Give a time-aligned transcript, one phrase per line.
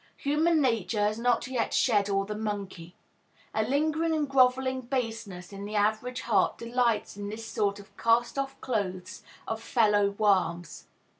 [0.17, 2.95] Human nature has not yet shed all the monkey.
[3.53, 8.39] A lingering and grovelling baseness in the average heart delights in this sort of cast
[8.39, 10.87] off clothes of fellow worms.